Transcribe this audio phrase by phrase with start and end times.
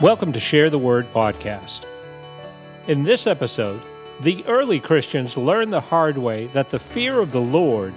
[0.00, 1.84] Welcome to Share the Word podcast.
[2.86, 3.82] In this episode,
[4.22, 7.92] the early Christians learned the hard way that the fear of the Lord,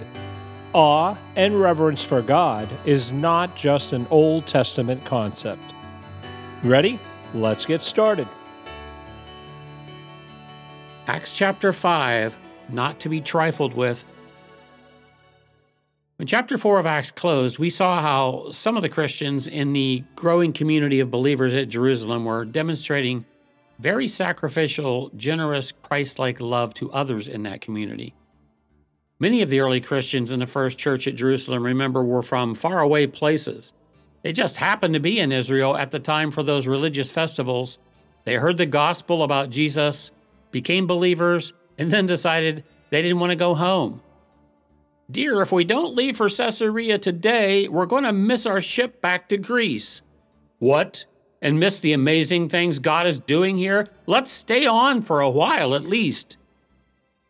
[0.73, 5.73] awe, and reverence for God is not just an Old Testament concept.
[6.61, 6.99] Ready?
[7.33, 8.27] Let's get started.
[11.07, 14.03] Acts chapter 5, not to be trifled with.
[16.23, 20.05] When chapter 4 of Acts closed, we saw how some of the Christians in the
[20.15, 23.25] growing community of believers at Jerusalem were demonstrating
[23.79, 28.13] very sacrificial, generous, Christ like love to others in that community.
[29.19, 33.05] Many of the early Christians in the first church at Jerusalem, remember, were from faraway
[33.05, 33.73] places.
[34.21, 37.79] They just happened to be in Israel at the time for those religious festivals.
[38.23, 40.13] They heard the gospel about Jesus,
[40.51, 44.01] became believers, and then decided they didn't want to go home.
[45.11, 49.27] Dear, if we don't leave for Caesarea today, we're going to miss our ship back
[49.29, 50.01] to Greece.
[50.59, 51.05] What?
[51.41, 53.89] And miss the amazing things God is doing here?
[54.05, 56.37] Let's stay on for a while at least.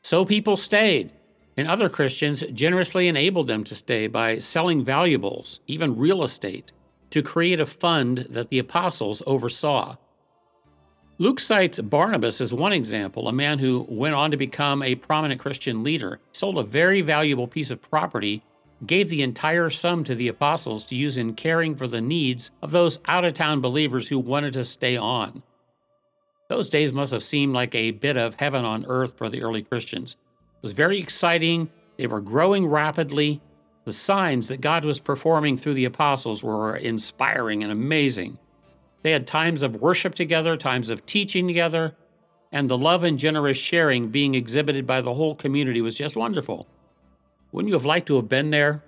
[0.03, 1.11] So people stayed,
[1.57, 6.71] and other Christians generously enabled them to stay by selling valuables, even real estate,
[7.09, 9.95] to create a fund that the apostles oversaw.
[11.19, 15.39] Luke cites Barnabas as one example, a man who went on to become a prominent
[15.39, 18.41] Christian leader, sold a very valuable piece of property,
[18.87, 22.71] gave the entire sum to the apostles to use in caring for the needs of
[22.71, 25.43] those out of town believers who wanted to stay on.
[26.49, 29.61] Those days must have seemed like a bit of heaven on earth for the early
[29.61, 30.17] Christians.
[30.57, 33.39] It was very exciting, they were growing rapidly.
[33.85, 38.39] The signs that God was performing through the apostles were inspiring and amazing.
[39.03, 41.95] They had times of worship together, times of teaching together,
[42.51, 46.67] and the love and generous sharing being exhibited by the whole community was just wonderful.
[47.51, 48.83] Wouldn't you have liked to have been there?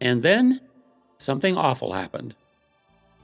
[0.00, 0.60] And then
[1.18, 2.36] something awful happened.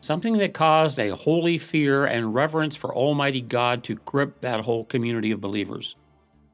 [0.01, 4.85] Something that caused a holy fear and reverence for Almighty God to grip that whole
[4.85, 5.97] community of believers.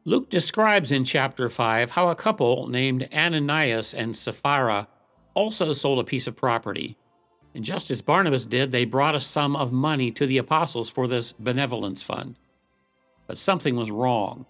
[0.05, 4.89] Luke describes in chapter 5 how a couple named Ananias and Sapphira
[5.35, 6.97] also sold a piece of property
[7.55, 11.09] and just as Barnabas did, they brought a sum of money to the apostles for
[11.09, 12.37] this benevolence fund.
[13.27, 14.47] But something was wrong.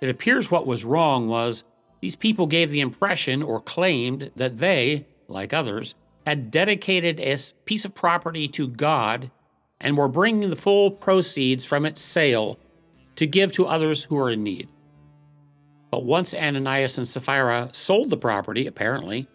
[0.00, 1.64] It appears what was wrong was
[2.00, 5.94] these people gave the impression or claimed that they, like others,
[6.26, 9.30] had dedicated a piece of property to God
[9.80, 12.58] and were bringing the full proceeds from its sale
[13.16, 14.68] to give to others who are in need.
[15.90, 19.26] But once Ananias and Sapphira sold the property, apparently,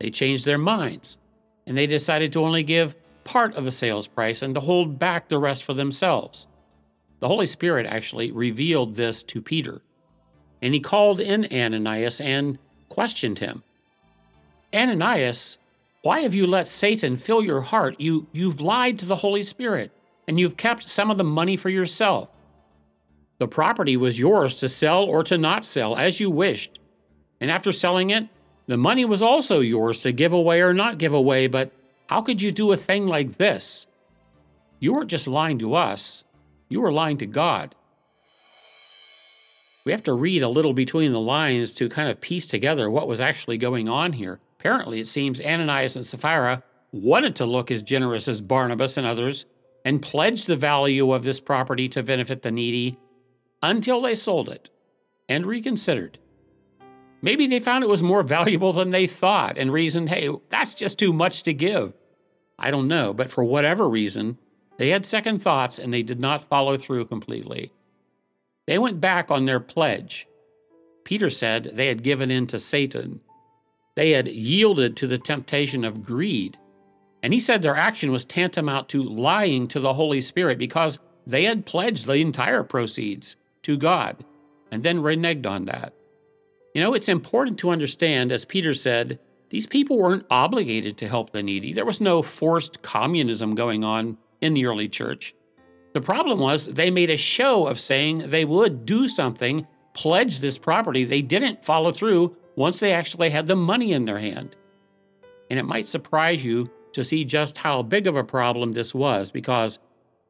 [0.00, 1.18] they changed their minds
[1.66, 5.28] and they decided to only give part of the sales price and to hold back
[5.28, 6.46] the rest for themselves.
[7.20, 9.80] The Holy Spirit actually revealed this to Peter,
[10.60, 12.58] and he called in Ananias and
[12.88, 13.62] questioned him.
[14.74, 15.58] Ananias,
[16.02, 18.00] why have you let Satan fill your heart?
[18.00, 19.92] You, you've lied to the Holy Spirit,
[20.26, 22.28] and you've kept some of the money for yourself.
[23.38, 26.80] The property was yours to sell or to not sell, as you wished.
[27.40, 28.28] And after selling it,
[28.66, 31.72] the money was also yours to give away or not give away, but
[32.08, 33.86] how could you do a thing like this?
[34.78, 36.24] You weren't just lying to us,
[36.68, 37.74] you were lying to God.
[39.84, 43.08] We have to read a little between the lines to kind of piece together what
[43.08, 44.38] was actually going on here.
[44.60, 46.62] Apparently, it seems Ananias and Sapphira
[46.92, 49.46] wanted to look as generous as Barnabas and others
[49.84, 52.96] and pledged the value of this property to benefit the needy
[53.62, 54.70] until they sold it
[55.28, 56.18] and reconsidered.
[57.22, 60.98] Maybe they found it was more valuable than they thought and reasoned, hey, that's just
[60.98, 61.94] too much to give.
[62.58, 64.38] I don't know, but for whatever reason,
[64.76, 67.72] they had second thoughts and they did not follow through completely.
[68.66, 70.26] They went back on their pledge.
[71.04, 73.20] Peter said they had given in to Satan.
[73.94, 76.58] They had yielded to the temptation of greed.
[77.22, 81.44] And he said their action was tantamount to lying to the Holy Spirit because they
[81.44, 84.24] had pledged the entire proceeds to God
[84.72, 85.94] and then reneged on that.
[86.74, 89.18] You know, it's important to understand, as Peter said,
[89.50, 91.72] these people weren't obligated to help the needy.
[91.72, 95.34] There was no forced communism going on in the early church.
[95.92, 100.56] The problem was they made a show of saying they would do something, pledge this
[100.56, 101.04] property.
[101.04, 104.56] They didn't follow through once they actually had the money in their hand.
[105.50, 109.30] And it might surprise you to see just how big of a problem this was
[109.30, 109.78] because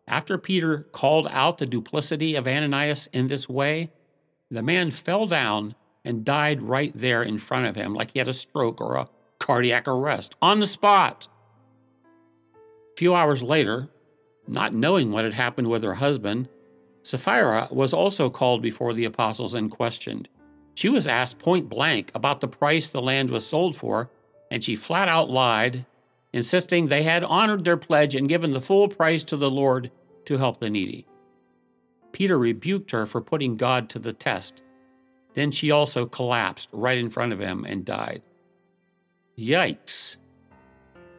[0.08, 3.92] after Peter called out the duplicity of Ananias in this way,
[4.50, 8.28] the man fell down and died right there in front of him, like he had
[8.28, 9.08] a stroke or a
[9.38, 11.28] cardiac arrest on the spot.
[12.54, 13.88] A few hours later,
[14.46, 16.48] not knowing what had happened with her husband,
[17.02, 20.28] Sapphira was also called before the apostles and questioned.
[20.74, 24.10] She was asked point blank about the price the land was sold for,
[24.50, 25.86] and she flat out lied,
[26.32, 29.90] insisting they had honored their pledge and given the full price to the Lord
[30.24, 31.06] to help the needy.
[32.12, 34.62] Peter rebuked her for putting God to the test.
[35.34, 38.22] Then she also collapsed right in front of him and died.
[39.38, 40.18] Yikes.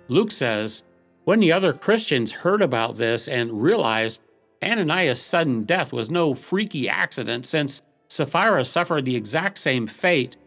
[0.07, 0.83] Luke says,
[1.25, 4.21] when the other Christians heard about this and realized
[4.63, 10.38] Ananias' sudden death was no freaky accident since Sapphira suffered the exact same fate,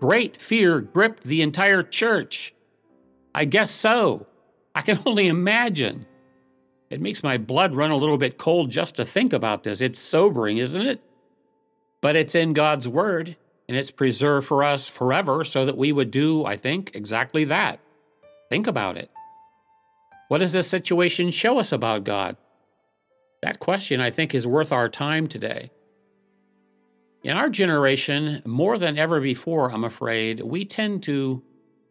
[0.00, 2.54] great fear gripped the entire church.
[3.34, 4.26] I guess so.
[4.74, 6.06] I can only imagine.
[6.90, 9.80] It makes my blood run a little bit cold just to think about this.
[9.80, 11.00] It's sobering, isn't it?
[12.00, 13.36] But it's in God's Word,
[13.68, 17.80] and it's preserved for us forever so that we would do, I think, exactly that.
[18.48, 19.10] Think about it.
[20.28, 22.36] What does this situation show us about God?
[23.42, 25.70] That question, I think, is worth our time today.
[27.22, 31.42] In our generation, more than ever before, I'm afraid, we tend to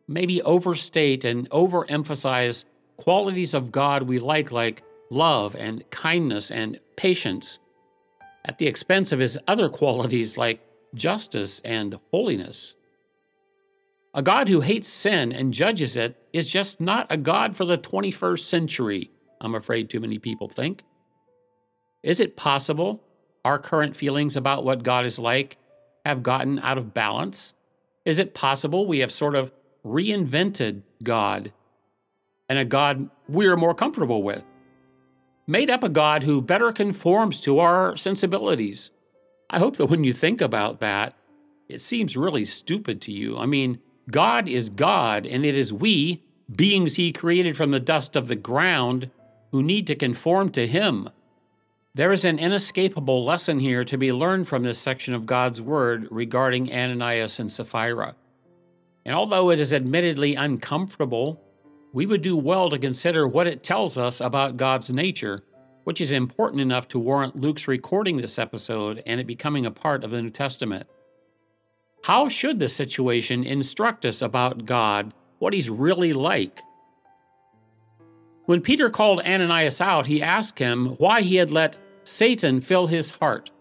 [0.07, 2.65] maybe overstate and overemphasize
[2.97, 7.59] qualities of God we like, like love and kindness and patience,
[8.49, 10.59] at the expense of his other qualities like
[10.95, 12.75] justice and holiness.
[14.15, 17.77] A God who hates sin and judges it is just not a God for the
[17.77, 20.81] 21st century, I'm afraid too many people think.
[22.01, 23.03] Is it possible
[23.45, 25.57] our current feelings about what God is like
[26.03, 27.53] have gotten out of balance?
[28.03, 29.51] Is it possible we have sort of
[29.85, 31.53] reinvented God
[32.49, 34.43] and a God we're more comfortable with?
[35.49, 38.91] Made up a God who better conforms to our sensibilities.
[39.49, 41.15] I hope that when you think about that,
[41.67, 43.35] it seems really stupid to you.
[43.35, 43.79] I mean,
[44.11, 46.21] God is God, and it is we,
[46.55, 49.09] beings He created from the dust of the ground,
[49.51, 51.09] who need to conform to Him.
[51.95, 56.07] There is an inescapable lesson here to be learned from this section of God's Word
[56.11, 58.15] regarding Ananias and Sapphira.
[59.03, 61.41] And although it is admittedly uncomfortable,
[61.91, 65.43] we would do well to consider what it tells us about God's nature,
[65.85, 70.03] which is important enough to warrant Luke's recording this episode and it becoming a part
[70.03, 70.87] of the New Testament.
[72.03, 76.61] How should this situation instruct us about God, what he's really like?
[78.45, 83.11] When Peter called Ananias out, he asked him why he had let Satan fill his
[83.11, 83.51] heart.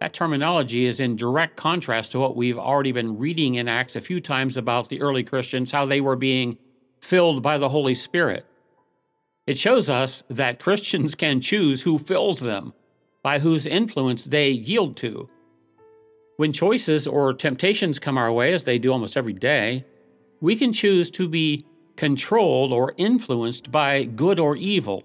[0.00, 4.00] That terminology is in direct contrast to what we've already been reading in Acts a
[4.02, 6.58] few times about the early Christians, how they were being
[7.06, 8.44] filled by the Holy Spirit.
[9.46, 12.72] It shows us that Christians can choose who fills them,
[13.22, 15.28] by whose influence they yield to.
[16.36, 19.84] When choices or temptations come our way, as they do almost every day,
[20.40, 21.64] we can choose to be
[21.96, 25.02] controlled or influenced by good or evil.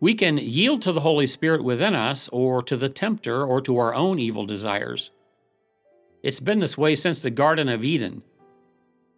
[0.00, 3.78] We can yield to the Holy Spirit within us, or to the tempter, or to
[3.78, 5.12] our own evil desires.
[6.22, 8.22] It's been this way since the Garden of Eden.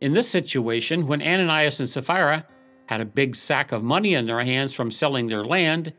[0.00, 2.46] In this situation, when Ananias and Sapphira
[2.86, 5.92] had a big sack of money in their hands from selling their land,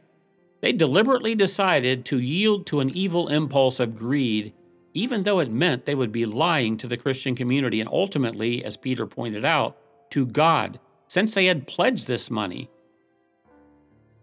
[0.62, 4.54] they deliberately decided to yield to an evil impulse of greed
[4.98, 8.76] even though it meant they would be lying to the Christian community and ultimately, as
[8.76, 9.78] Peter pointed out,
[10.10, 12.68] to God, since they had pledged this money.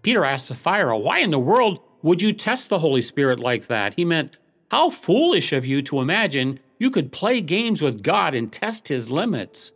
[0.03, 3.95] Peter asked Sapphira, Why in the world would you test the Holy Spirit like that?
[3.95, 4.37] He meant,
[4.73, 9.11] How foolish of you to imagine you could play games with God and test his
[9.11, 9.73] limits.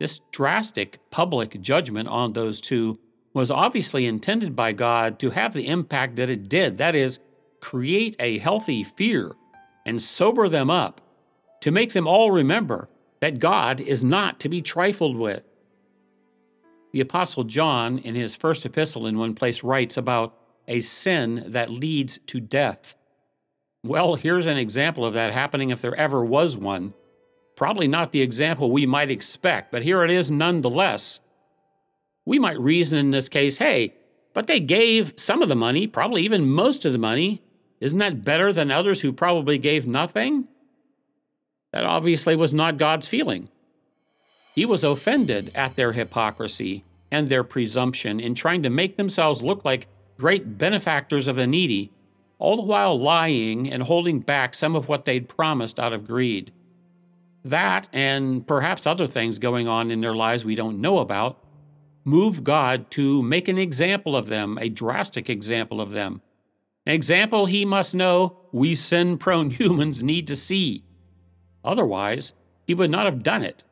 [0.00, 2.98] This drastic public judgment on those two
[3.34, 7.18] was obviously intended by God to have the impact that it did that is,
[7.60, 9.32] create a healthy fear
[9.86, 11.00] and sober them up
[11.60, 12.88] to make them all remember
[13.20, 15.44] that God is not to be trifled with.
[16.92, 20.36] The Apostle John, in his first epistle, in one place, writes about
[20.68, 22.96] a sin that leads to death.
[23.84, 26.94] Well, here's an example of that happening if there ever was one.
[27.56, 31.20] Probably not the example we might expect, but here it is nonetheless.
[32.24, 33.94] We might reason in this case hey,
[34.34, 37.42] but they gave some of the money, probably even most of the money,
[37.80, 40.46] isn't that better than others who probably gave nothing?
[41.72, 43.48] That obviously was not God's feeling.
[44.54, 49.64] He was offended at their hypocrisy and their presumption in trying to make themselves look
[49.64, 51.90] like great benefactors of the needy,
[52.42, 56.52] all the while lying and holding back some of what they'd promised out of greed.
[57.44, 61.38] That, and perhaps other things going on in their lives we don't know about,
[62.04, 66.20] move God to make an example of them, a drastic example of them,
[66.84, 70.82] an example he must know we sin prone humans need to see.
[71.64, 72.32] Otherwise,
[72.66, 73.62] he would not have done it,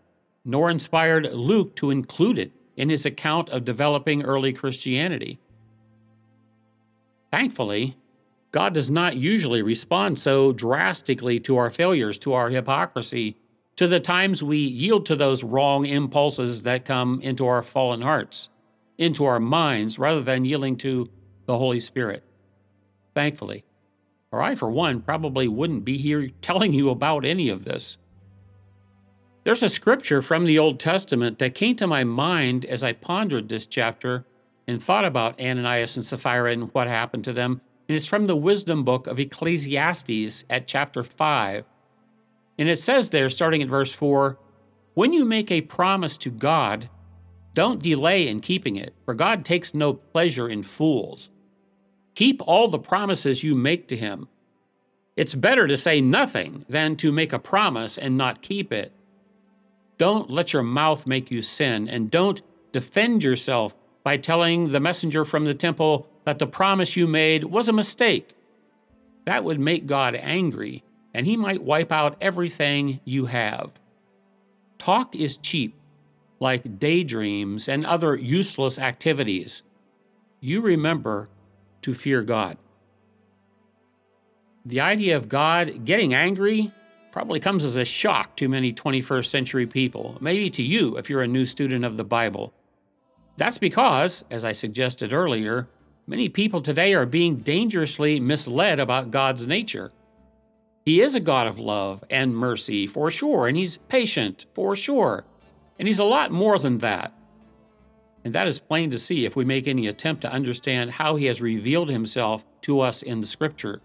[0.44, 5.40] nor inspired Luke to include it in his account of developing early Christianity.
[7.32, 7.96] Thankfully,
[8.52, 13.36] God does not usually respond so drastically to our failures, to our hypocrisy,
[13.76, 18.50] to the times we yield to those wrong impulses that come into our fallen hearts,
[18.98, 21.08] into our minds, rather than yielding to
[21.46, 22.24] the Holy Spirit.
[23.14, 23.64] Thankfully.
[24.32, 27.98] Or I, for one, probably wouldn't be here telling you about any of this.
[29.44, 33.48] There's a scripture from the Old Testament that came to my mind as I pondered
[33.48, 34.26] this chapter
[34.68, 37.60] and thought about Ananias and Sapphira and what happened to them.
[37.90, 41.64] And it's from the wisdom book of Ecclesiastes at chapter 5.
[42.56, 44.38] And it says there, starting at verse 4
[44.94, 46.88] When you make a promise to God,
[47.52, 51.30] don't delay in keeping it, for God takes no pleasure in fools.
[52.14, 54.28] Keep all the promises you make to Him.
[55.16, 58.92] It's better to say nothing than to make a promise and not keep it.
[59.98, 65.24] Don't let your mouth make you sin, and don't defend yourself by telling the messenger
[65.24, 68.34] from the temple that the promise you made was a mistake.
[69.24, 73.72] That would make God angry, and He might wipe out everything you have.
[74.78, 75.74] Talk is cheap,
[76.38, 79.62] like daydreams and other useless activities.
[80.40, 81.28] You remember
[81.82, 82.56] to fear God.
[84.64, 86.72] The idea of God getting angry
[87.12, 91.22] probably comes as a shock to many 21st century people, maybe to you if you're
[91.22, 92.52] a new student of the Bible.
[93.40, 95.66] That's because, as I suggested earlier,
[96.06, 99.92] many people today are being dangerously misled about God's nature.
[100.84, 105.24] He is a God of love and mercy, for sure, and He's patient, for sure,
[105.78, 107.14] and He's a lot more than that.
[108.26, 111.24] And that is plain to see if we make any attempt to understand how He
[111.24, 113.80] has revealed Himself to us in the Scripture.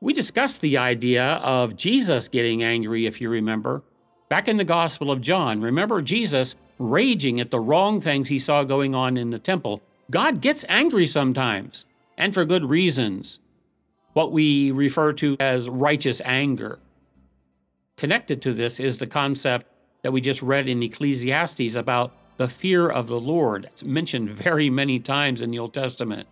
[0.00, 3.82] We discussed the idea of Jesus getting angry, if you remember,
[4.28, 5.60] back in the Gospel of John.
[5.60, 9.82] Remember Jesus raging at the wrong things he saw going on in the temple.
[10.10, 13.40] God gets angry sometimes, and for good reasons.
[14.12, 16.78] What we refer to as righteous anger.
[17.96, 19.66] Connected to this is the concept
[20.02, 23.66] that we just read in Ecclesiastes about the fear of the Lord.
[23.66, 26.28] It's mentioned very many times in the Old Testament.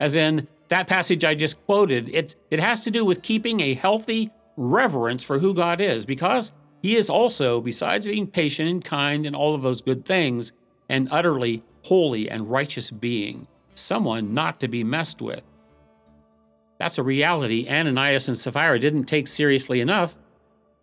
[0.00, 3.74] As in that passage I just quoted, it's, it has to do with keeping a
[3.74, 9.26] healthy reverence for who God is, because He is also, besides being patient and kind
[9.26, 10.52] and all of those good things,
[10.88, 15.44] an utterly holy and righteous being, someone not to be messed with.
[16.78, 20.16] That's a reality Ananias and Sapphira didn't take seriously enough,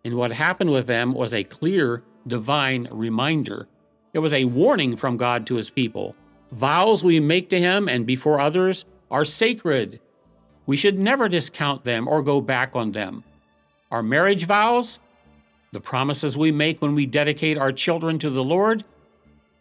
[0.04, 3.66] and what happened with them was a clear divine reminder
[4.14, 6.14] it was a warning from God to his people.
[6.52, 10.00] Vows we make to him and before others are sacred.
[10.66, 13.22] We should never discount them or go back on them.
[13.90, 14.98] Our marriage vows,
[15.72, 18.84] the promises we make when we dedicate our children to the Lord,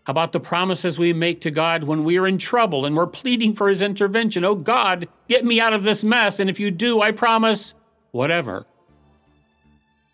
[0.06, 3.08] how about the promises we make to God when we are in trouble and we're
[3.08, 4.46] pleading for His intervention?
[4.46, 7.76] Oh God, get me out of this mess, and if you do, I promise,
[8.12, 8.66] whatever.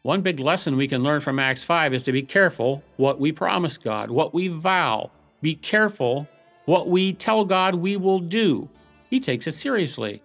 [0.01, 3.31] One big lesson we can learn from Acts 5 is to be careful what we
[3.31, 5.11] promise God, what we vow.
[5.41, 6.27] Be careful
[6.65, 8.67] what we tell God we will do.
[9.09, 10.23] He takes it seriously.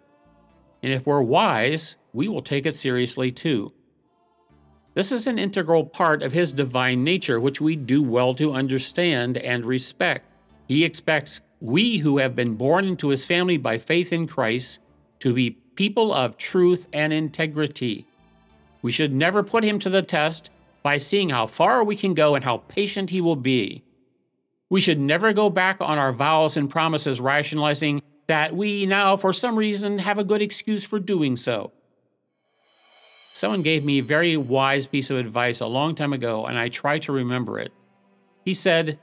[0.82, 3.72] And if we're wise, we will take it seriously too.
[4.98, 9.38] This is an integral part of His divine nature, which we do well to understand
[9.38, 10.26] and respect.
[10.66, 14.80] He expects we who have been born into His family by faith in Christ
[15.20, 18.08] to be people of truth and integrity.
[18.82, 20.50] We should never put him to the test
[20.82, 23.84] by seeing how far we can go and how patient he will be.
[24.68, 29.32] We should never go back on our vows and promises, rationalizing that we now, for
[29.32, 31.70] some reason, have a good excuse for doing so.
[33.32, 36.68] Someone gave me a very wise piece of advice a long time ago, and I
[36.68, 37.72] try to remember it.
[38.44, 38.98] He said,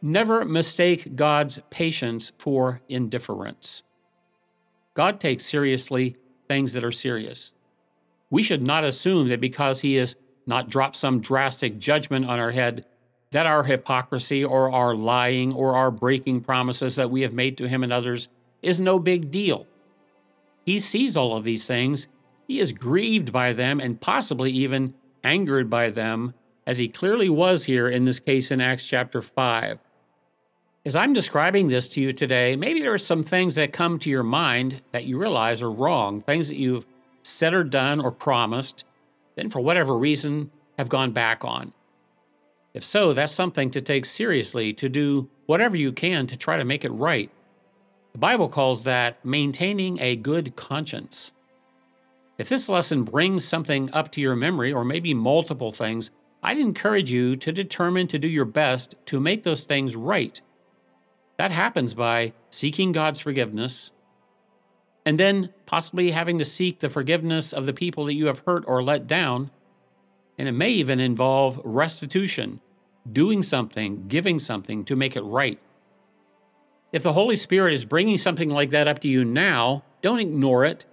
[0.00, 3.82] Never mistake God's patience for indifference.
[4.94, 6.16] God takes seriously
[6.48, 7.52] things that are serious
[8.30, 12.50] we should not assume that because he has not dropped some drastic judgment on our
[12.50, 12.84] head,
[13.30, 17.68] that our hypocrisy or our lying or our breaking promises that we have made to
[17.68, 18.28] him and others
[18.62, 19.66] is no big deal.
[20.64, 22.08] He sees all of these things.
[22.48, 26.32] He is grieved by them and possibly even angered by them,
[26.66, 29.78] as he clearly was here in this case in Acts chapter 5.
[30.86, 34.08] As I'm describing this to you today, maybe there are some things that come to
[34.08, 36.86] your mind that you realize are wrong, things that you've
[37.22, 38.84] said or done or promised,
[39.34, 41.74] then for whatever reason have gone back on.
[42.72, 46.64] If so, that's something to take seriously, to do whatever you can to try to
[46.64, 47.30] make it right.
[48.12, 51.32] The Bible calls that maintaining a good conscience.
[52.38, 57.10] If this lesson brings something up to your memory, or maybe multiple things, I'd encourage
[57.10, 60.40] you to determine to do your best to make those things right.
[61.36, 63.90] That happens by seeking God's forgiveness,
[65.04, 68.64] and then possibly having to seek the forgiveness of the people that you have hurt
[68.66, 69.50] or let down.
[70.36, 72.60] And it may even involve restitution,
[73.10, 75.58] doing something, giving something to make it right.
[76.92, 80.64] If the Holy Spirit is bringing something like that up to you now, don't ignore
[80.64, 80.84] it.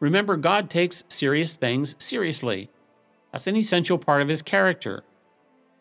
[0.00, 2.70] Remember, God takes serious things seriously.
[3.32, 5.04] That's an essential part of his character.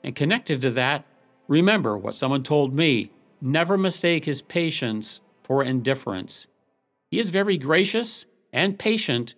[0.03, 1.05] And connected to that,
[1.47, 6.47] remember what someone told me never mistake his patience for indifference.
[7.11, 9.35] He is very gracious and patient,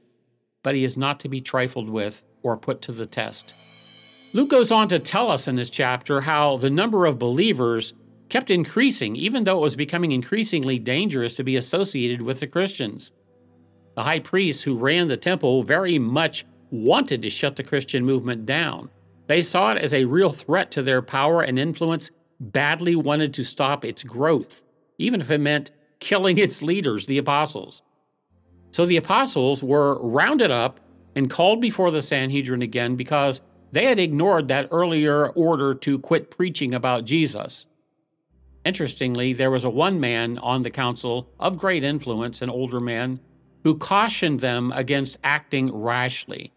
[0.63, 3.55] but he is not to be trifled with or put to the test.
[4.34, 7.93] Luke goes on to tell us in this chapter how the number of believers
[8.29, 13.12] kept increasing, even though it was becoming increasingly dangerous to be associated with the Christians.
[13.98, 18.46] The high priests who ran the temple very much wanted to shut the Christian movement
[18.46, 18.92] down.
[19.25, 23.44] They saw it as a real threat to their power and influence, badly wanted to
[23.44, 24.63] stop its growth,
[25.00, 27.82] even if it meant killing its leaders, the apostles.
[28.70, 30.80] So the apostles were rounded up
[31.16, 36.30] and called before the Sanhedrin again because they had ignored that earlier order to quit
[36.30, 37.66] preaching about Jesus.
[38.63, 43.20] Interestingly, there was a one man on the council of great influence, an older man,
[43.63, 46.53] who cautioned them against acting rashly.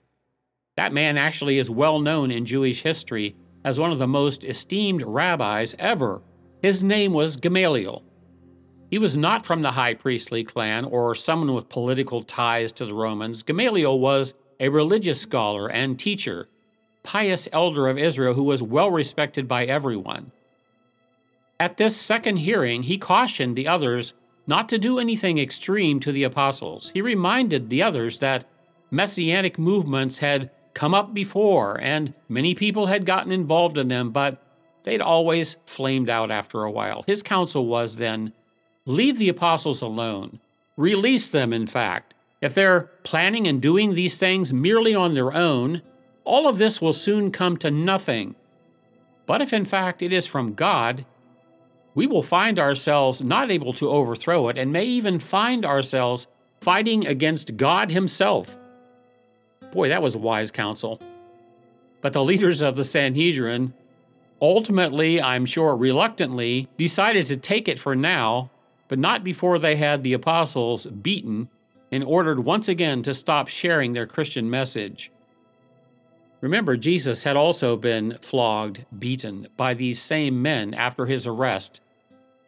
[0.76, 5.02] That man actually is well known in Jewish history as one of the most esteemed
[5.02, 6.22] rabbis ever.
[6.62, 8.04] His name was Gamaliel.
[8.90, 12.94] He was not from the high priestly clan or someone with political ties to the
[12.94, 13.42] Romans.
[13.42, 16.48] Gamaliel was a religious scholar and teacher,
[17.02, 20.32] pious elder of Israel who was well respected by everyone.
[21.58, 24.14] At this second hearing, he cautioned the others
[24.50, 26.90] not to do anything extreme to the apostles.
[26.92, 28.44] He reminded the others that
[28.90, 34.42] messianic movements had come up before and many people had gotten involved in them, but
[34.82, 37.04] they'd always flamed out after a while.
[37.06, 38.32] His counsel was then
[38.86, 40.40] leave the apostles alone,
[40.76, 42.14] release them, in fact.
[42.40, 45.82] If they're planning and doing these things merely on their own,
[46.24, 48.34] all of this will soon come to nothing.
[49.26, 51.06] But if in fact it is from God,
[51.94, 56.26] we will find ourselves not able to overthrow it and may even find ourselves
[56.60, 58.58] fighting against God Himself.
[59.72, 61.00] Boy, that was wise counsel.
[62.00, 63.74] But the leaders of the Sanhedrin
[64.40, 68.50] ultimately, I'm sure reluctantly, decided to take it for now,
[68.88, 71.48] but not before they had the apostles beaten
[71.92, 75.10] and ordered once again to stop sharing their Christian message.
[76.40, 81.82] Remember, Jesus had also been flogged, beaten by these same men after his arrest.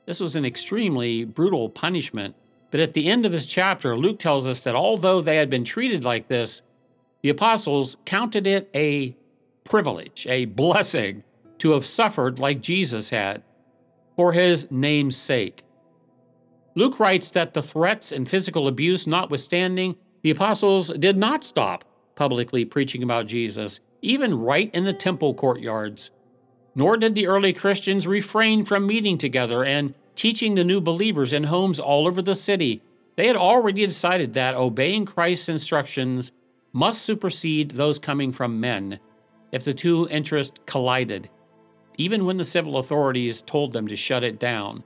[0.07, 2.35] This was an extremely brutal punishment,
[2.71, 5.65] but at the end of this chapter, Luke tells us that although they had been
[5.65, 6.63] treated like this,
[7.23, 9.15] the apostles counted it a
[9.65, 11.23] privilege, a blessing,
[11.59, 13.43] to have suffered like Jesus had
[14.17, 15.63] for his name's sake.
[16.75, 21.85] Luke writes that the threats and physical abuse notwithstanding, the apostles did not stop
[22.23, 26.13] publicly preaching about Jesus, even right in the temple courtyards.
[26.77, 31.43] Nor did the early Christians refrain from meeting together and teaching the new believers in
[31.43, 32.81] homes all over the city.
[33.17, 36.31] They had already decided that obeying Christ's instructions
[36.73, 39.01] must supersede those coming from men
[39.51, 41.29] if the two interests collided,
[41.99, 44.85] even when the civil authorities told them to shut it down.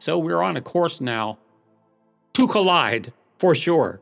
[0.00, 1.38] So we're on a course now
[2.34, 4.00] to collide, for sure.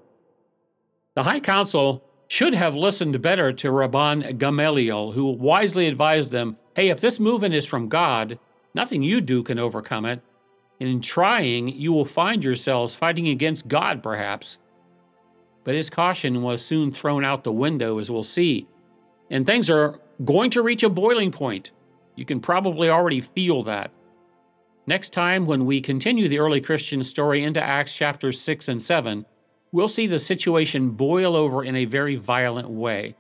[1.15, 6.89] The High Council should have listened better to Rabban Gamaliel, who wisely advised them hey,
[6.89, 8.39] if this movement is from God,
[8.73, 10.23] nothing you do can overcome it.
[10.79, 14.61] And in trying, you will find yourselves fighting against God, perhaps.
[15.65, 18.69] But his caution was soon thrown out the window, as we'll see.
[19.29, 21.73] And things are going to reach a boiling point.
[22.15, 23.91] You can probably already feel that.
[24.87, 29.27] Next time, when we continue the early Christian story into Acts chapters 6 and 7,
[29.73, 33.17] we'll see the situation boil over in a very violent way.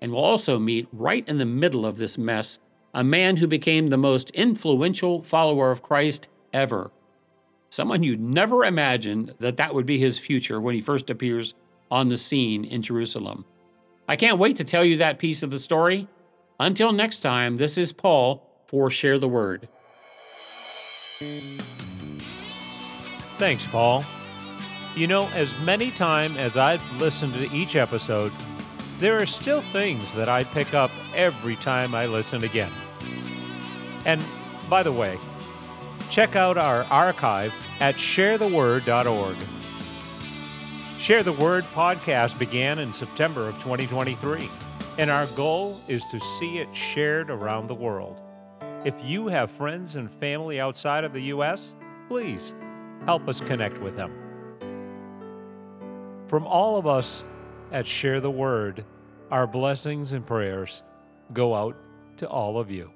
[0.00, 2.58] And we'll also meet, right in the middle of this mess,
[2.92, 6.90] a man who became the most influential follower of Christ ever.
[7.70, 11.54] Someone you'd never imagine that that would be his future when he first appears
[11.90, 13.44] on the scene in Jerusalem.
[14.08, 16.06] I can't wait to tell you that piece of the story.
[16.60, 19.68] Until next time, this is Paul for Share the Word.
[23.38, 24.04] Thanks, Paul.
[24.96, 28.32] You know, as many times as I've listened to each episode,
[28.98, 32.70] there are still things that I pick up every time I listen again.
[34.06, 34.24] And
[34.70, 35.18] by the way,
[36.10, 39.36] check out our archive at sharetheword.org.
[41.00, 44.48] Share the Word podcast began in September of 2023,
[44.98, 48.22] and our goal is to see it shared around the world.
[48.84, 51.74] If you have friends and family outside of the U.S.,
[52.08, 52.54] please
[53.06, 54.23] help us connect with them.
[56.26, 57.24] From all of us
[57.70, 58.84] at Share the Word,
[59.30, 60.82] our blessings and prayers
[61.32, 61.76] go out
[62.18, 62.90] to all of you.